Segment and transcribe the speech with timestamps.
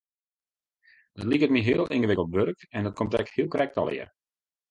[1.17, 4.11] Dat liket my heel yngewikkeld wurk en dat komt ek heel krekt allegear.